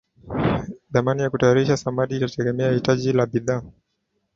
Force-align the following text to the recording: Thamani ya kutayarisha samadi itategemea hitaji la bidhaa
Thamani 0.93 1.21
ya 1.23 1.29
kutayarisha 1.29 1.77
samadi 1.77 2.15
itategemea 2.17 2.71
hitaji 2.71 3.13
la 3.13 3.25
bidhaa 3.25 3.61